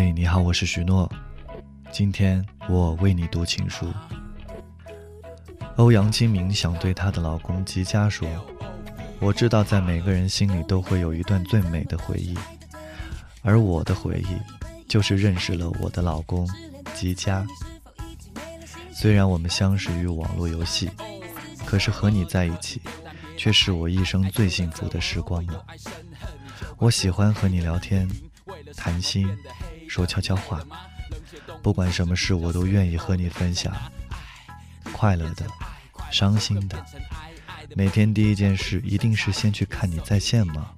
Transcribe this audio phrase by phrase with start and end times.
[0.00, 1.10] 嘿，你好，我是许诺。
[1.90, 3.92] 今天我为你读情书。
[5.74, 8.28] 欧阳金明想对她的老公吉佳说
[9.18, 12.38] ：“我知道，在每个人心里都会有一段最美的回忆，
[13.42, 14.38] 而我的回忆
[14.86, 16.48] 就是认识了我的老公
[16.94, 17.44] 吉佳。
[18.92, 20.88] 虽然我们相识于网络游戏，
[21.66, 22.80] 可是和你在一起，
[23.36, 25.66] 却是我一生最幸福的时光了。
[26.76, 28.08] 我喜欢和你聊天、
[28.76, 29.28] 谈心。”
[29.88, 30.62] 说悄悄话，
[31.62, 33.74] 不管什么事我都愿意和你分享。
[34.92, 35.46] 快乐的，
[36.10, 36.84] 伤心的，
[37.74, 40.70] 每天第一件事一定是先去看你在线吗？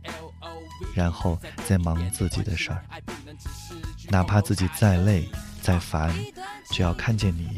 [0.94, 2.84] 然后再忙自己的事儿。
[4.08, 5.28] 哪怕自己再累
[5.62, 6.14] 再烦，
[6.70, 7.56] 只要看见你，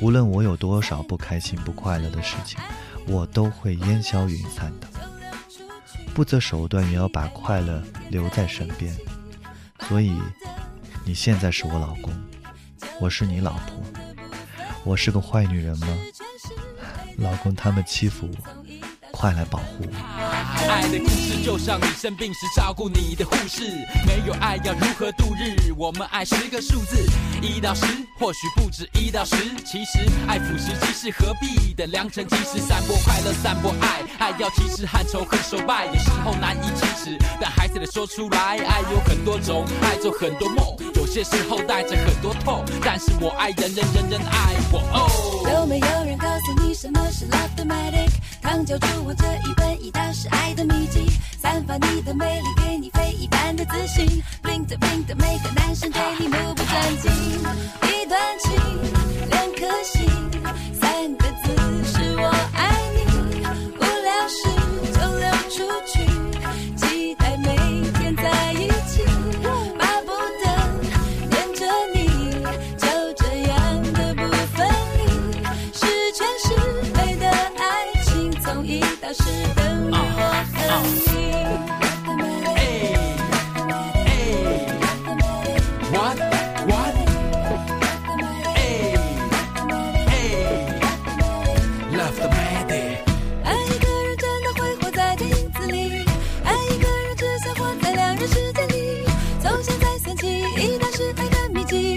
[0.00, 2.58] 无论我有多少不开心不快乐的事情，
[3.06, 4.88] 我都会烟消云散的。
[6.14, 8.96] 不择手段也要把快乐留在身边。
[9.88, 10.18] 所以。
[11.06, 12.10] 你现在是我老公，
[12.98, 13.82] 我是你老婆，
[14.84, 15.86] 我是个坏女人吗？
[17.18, 18.36] 老公他们欺负我，
[19.12, 19.94] 快来保护我。
[20.66, 23.70] 爱的故事就像你生病时照顾你的护士，
[24.06, 25.72] 没有爱要如何度日？
[25.76, 27.06] 我们爱十个数字，
[27.42, 27.84] 一到十，
[28.18, 29.36] 或许不止一到十。
[29.62, 38.58] 其实爱腐蚀即是何必的良辰吉时，散播快乐，散播爱，爱要及时和仇恨手败，有时候难以启齿，但还是得说出来。
[38.58, 40.64] 爱有很多种，爱做很多梦。
[41.04, 44.78] 有些时候带着很多痛，但是我爱人人人人爱我。
[44.90, 45.52] 哦。
[45.52, 48.08] 有没有人告诉你什么是 love the magic？
[48.40, 51.06] 康教主我这一本一道是爱的秘籍，
[51.38, 54.22] 散发你的魅力，给你非一般的自信。
[54.42, 57.12] bling 的 bling 的，每个男生对你目不转睛。
[57.82, 58.93] 一段情，
[79.00, 79.24] 一时
[79.56, 81.14] 等我和你
[85.92, 85.98] 我
[93.44, 95.14] 爱一个人真的会活在
[95.66, 96.04] 里
[96.44, 99.04] 爱一个人只想活在两人世界里
[99.42, 101.12] 从现在算起一到十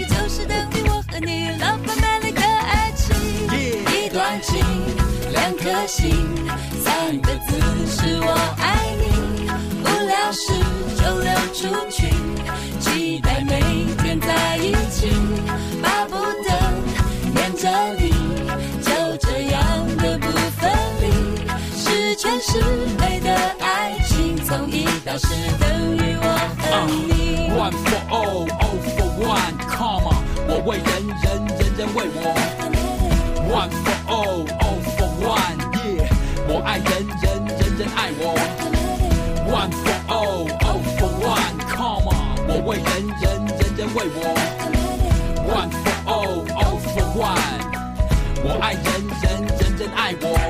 [0.04, 1.48] 就是等于我和你
[2.32, 3.16] 的爱情
[3.94, 4.67] 一段情。
[5.68, 6.26] 的心
[6.82, 9.04] 三个字是我爱你，
[9.82, 10.50] 无聊时
[10.96, 12.08] 就溜出去，
[12.80, 13.60] 期待每
[13.98, 15.10] 天在一起，
[15.82, 16.48] 巴不得
[17.34, 17.68] 黏着
[17.98, 18.08] 你，
[18.80, 21.04] 就这样的不分离，
[21.76, 22.58] 十全十
[22.98, 23.30] 美的
[23.60, 25.28] 爱情，从一到十
[25.60, 26.26] 等于我
[26.62, 27.50] 和你。
[27.52, 30.16] One for all, all for one, come on，
[30.48, 30.78] 我为
[42.68, 42.84] 为人
[43.22, 44.20] 人人人为我
[45.48, 47.64] one for all all for one
[48.44, 48.84] 我爱人
[49.22, 49.24] 人
[49.56, 50.47] 人人爱我